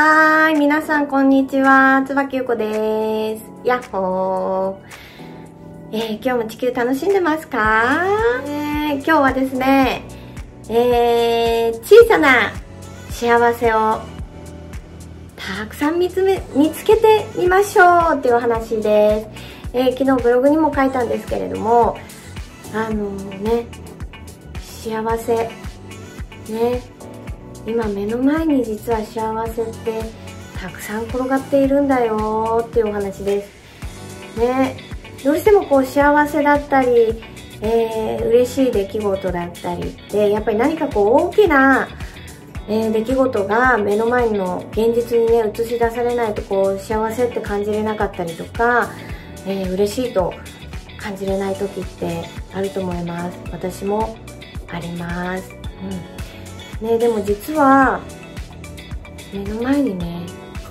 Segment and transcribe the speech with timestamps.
[0.00, 2.04] はーい、皆さんこんにちは。
[2.06, 3.44] つばきゆこです。
[3.64, 5.96] やっほー。
[5.96, 8.04] えー、今日も地球楽しんでますか、
[8.46, 10.04] えー、今日はですね、
[10.68, 12.52] えー、小さな
[13.10, 13.98] 幸せを
[15.34, 19.28] たくさん見つめ、見つけてみましょうっていうお話で
[19.72, 19.72] す。
[19.72, 21.98] え、昨日ブログにも書いたんですけれども、
[22.72, 23.66] あのね、
[24.60, 26.82] 幸せ、ね、
[27.66, 30.02] 今目の前に実は幸せって
[30.60, 34.38] たくさん転がっているんだよっていうお話です。
[34.38, 34.76] ね。
[35.24, 37.22] どうしてもこう幸せだったり、
[37.60, 41.88] えー、嬉しい出来事だったりってやっぱり何かこう大きな、
[42.68, 48.90] えー、出来事が目の前の現実にね映し出されないとこう幸せって感じれなかったりとか、
[49.46, 50.32] えー、嬉しいと
[50.98, 53.38] 感じれない時ってあると思います。
[53.50, 54.16] 私も
[54.70, 55.52] あります。
[55.52, 56.27] うん。
[56.80, 58.00] ねでも実は
[59.32, 60.26] 目の前にね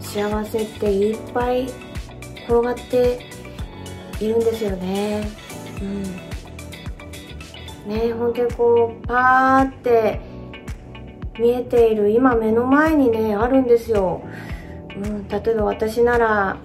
[0.00, 1.66] 幸せっていっぱい
[2.46, 3.20] 転がって
[4.20, 5.28] いるんですよね。
[5.80, 6.30] うん。
[7.86, 10.20] ね本当にこうパーって
[11.38, 14.22] 見えている今目の前にねあるんですよ、
[14.94, 16.58] うん、例えば私なら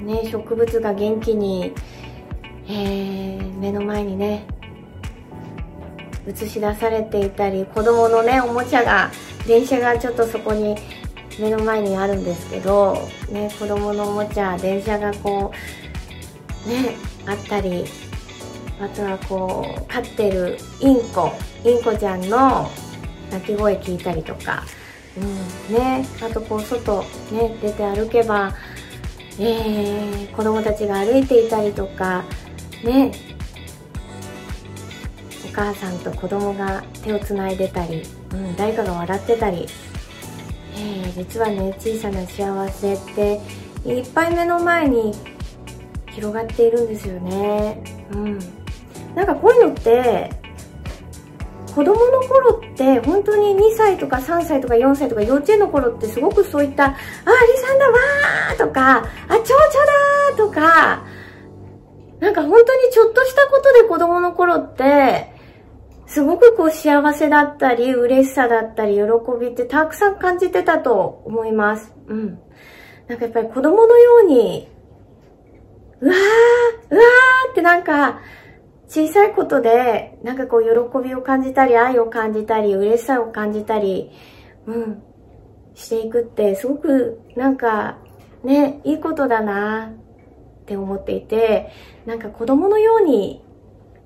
[0.00, 1.72] ね植物が元気に、
[2.68, 4.46] えー、目の前にね
[6.26, 9.10] 映し出されていたり子供のねおもちゃが
[9.46, 10.76] 電車がちょっとそこに
[11.38, 12.96] 目の前にあるんですけど、
[13.30, 15.52] ね、子供のおもちゃ電車がこ
[16.66, 17.84] うねあったり
[18.80, 21.32] あとはこう飼ってるインコ。
[21.66, 22.70] インコちゃんの
[23.32, 24.62] 鳴き声聞いたりとか、
[25.16, 28.54] うんね、あとこう外、ね、出て歩けば、
[29.40, 32.24] えー、子供たちが歩いていたりとか、
[32.84, 33.10] ね、
[35.56, 38.02] 母さんと子供が手をつないでたり、
[38.32, 39.66] うん、誰かが笑ってたり、
[40.74, 43.40] えー、実はね小さな幸せって
[43.86, 45.14] いっぱい目の前に
[46.10, 47.82] 広がっているんですよね。
[48.12, 48.38] うん。
[49.14, 50.30] なんかこういうのって
[51.74, 59.72] 子供の頃って本当に2歳とか3歳とか4歳とか幼稚園の頃ってすごくそういった「あアリさんだわー」とか「あ蝶々
[60.26, 61.02] だ」とか
[62.20, 65.35] なんか本当にちょっとしたことで子供の頃って
[66.06, 69.02] すごくこう幸せだったり、嬉しさだったり、喜
[69.40, 71.92] びってたくさん感じてたと思います。
[72.06, 72.38] うん。
[73.08, 74.68] なんかやっぱり子供のように、
[76.00, 78.20] うわー、うわーってなんか、
[78.88, 84.12] 小さいことで、なんかこう喜びを感じたり、愛を感じたり、嬉しさを感じたり、
[84.66, 85.02] うん、
[85.74, 87.98] していくって、すごくなんか、
[88.44, 89.92] ね、いいことだな
[90.62, 91.70] って思っていて、
[92.06, 93.44] なんか子供のように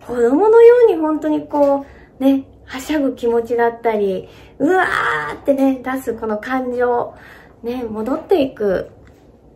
[0.07, 1.87] 子供のように本当にこ
[2.19, 4.29] う、ね、はしゃぐ気持ちだったり、
[4.59, 7.15] うわーってね、出すこの感情、
[7.63, 8.91] ね、戻っていく。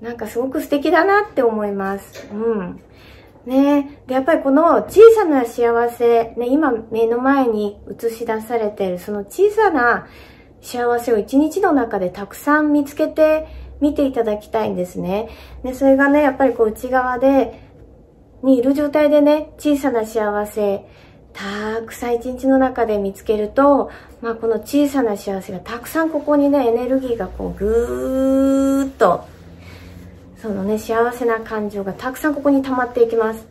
[0.01, 2.29] なんかすごく素敵だなって思います。
[2.31, 2.81] うん。
[3.47, 10.07] ねで、やっぱりこの小さな幸せ、ね、今目の前に映し出されているその小さな
[10.63, 13.47] 幸せを一日の中でたくさん見つけて
[13.81, 15.29] 見ていただきたいんですね。
[15.63, 17.64] で、それがね、やっぱりこう内側で
[18.45, 20.85] にいる状態でね、小さな幸せ、
[21.33, 23.91] たくさん一日の中で見つけると、
[24.21, 29.25] まあこの小さな幸せがたくさんここにね、エネルギーがこうぐーっと、
[30.41, 33.47] そのね、幸せな感情がたくさんここに溜まっていきます。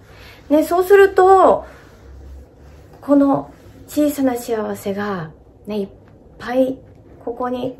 [0.49, 1.65] ね、そうすると、
[3.01, 3.51] この
[3.87, 5.31] 小さな幸せが
[5.65, 5.89] ね、いっ
[6.37, 6.77] ぱい
[7.25, 7.75] ここに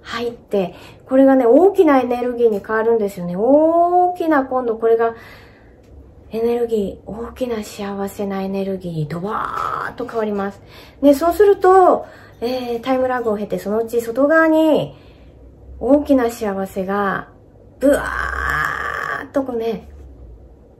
[0.00, 0.74] 入って、
[1.06, 3.36] これがね、大きなエネルギーに変わるんですよね。
[3.36, 5.14] 大きな今度これが
[6.32, 10.62] エネルギー、大きな幸せなエネルギーにドバーッと変わります。
[11.02, 12.06] で、そうすると、
[12.40, 14.96] えー、タイムラグを経てそのうち外側に
[15.78, 17.28] 大きな幸せが
[17.80, 19.88] ブワーッとこうね、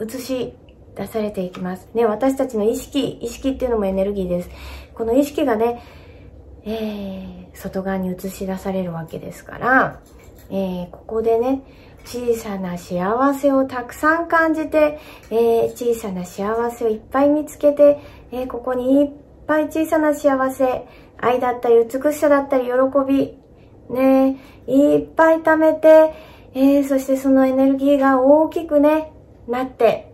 [0.00, 0.54] 映し
[0.96, 1.86] 出されていきます。
[1.92, 4.50] ね、私たちの意識、意識っていうのもエネルギーです。
[4.94, 5.82] この意識がね、
[6.64, 10.00] えー、外側に映し出されるわけですから、
[10.50, 11.62] えー、ここでね、
[12.04, 14.98] 小さな幸せをたくさん感じて、
[15.30, 17.98] えー、小さな幸せをいっぱい見つけて、
[18.30, 19.10] えー、ここにいっ
[19.46, 20.86] ぱい小さな幸せ、
[21.18, 22.72] 愛だったり美しさだったり喜
[23.06, 23.38] び、
[23.94, 26.12] ね、いっぱい貯めて、
[26.54, 29.12] えー、そしてそのエネルギーが大きくね、
[29.48, 30.12] なって、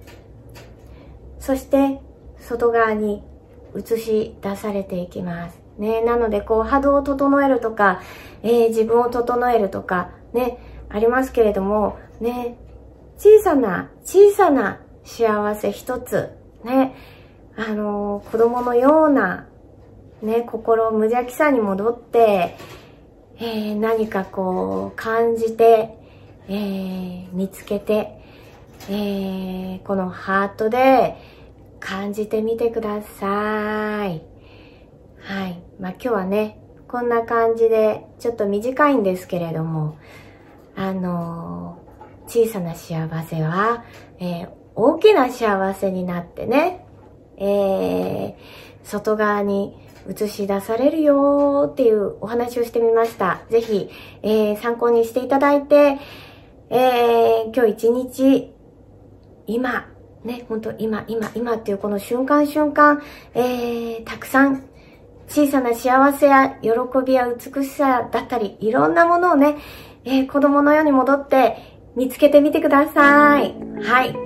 [1.39, 2.01] そして
[2.39, 3.23] 外側に
[3.77, 5.59] 映し出されていきます。
[5.79, 8.03] ね、なのでこう波動を整えるとか、
[8.43, 10.59] えー、自分を整えるとか、ね、
[10.91, 12.57] ありますけれども、ね、
[13.19, 16.31] 小さな、小さな幸せ一つ、
[16.65, 16.95] ね、
[17.57, 19.47] あのー、子供のような、
[20.23, 22.57] ね、心無邪気さに戻って、
[23.41, 25.97] えー、何かこう感じて、
[26.49, 28.21] えー、見つけて、
[28.89, 31.17] えー、このハートで
[31.81, 34.23] 感じてみてください。
[35.21, 35.63] はい。
[35.79, 36.59] まあ、今日はね、
[36.89, 39.99] こんな感じで、ちょっと短いんですけれども、
[40.79, 43.85] あのー、小さな幸せは、
[44.21, 46.87] えー、大きな幸せになってね、
[47.37, 48.35] えー、
[48.85, 49.77] 外側に
[50.09, 53.41] 映し出されるよっていうお話をしてみました。
[53.51, 53.91] ぜひ、
[54.23, 55.99] え、参考にしていただいて、
[56.71, 58.55] え、今日一日、
[59.49, 59.89] 今、
[60.23, 63.03] ね、本当今、今、今っていうこの瞬間瞬間、
[63.35, 64.63] えー、たくさん
[65.29, 66.71] 小さな幸せや喜
[67.05, 69.57] びや美しさだったり、いろんなものをね、
[70.11, 71.59] えー、子供のように戻って
[71.95, 73.55] 見つけてみてください。
[73.83, 74.17] はい。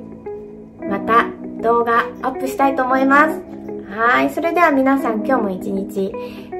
[0.88, 1.26] また
[1.60, 3.40] 動画アップしたいと思います。
[3.90, 4.30] はい。
[4.30, 6.12] それでは皆さん今日も一日、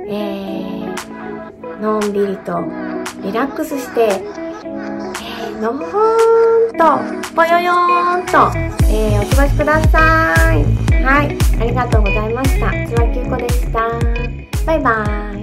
[0.09, 2.65] えー、のんびりと
[3.23, 6.85] リラックスして、えー、のほーんと、
[7.37, 8.51] ぽよよーんと、
[8.89, 10.65] えー、お過ごしください。
[11.05, 11.39] はい。
[11.61, 12.71] ありがとうございました。
[12.89, 13.89] つわきゅうこでした。
[14.67, 15.42] バイバーイ。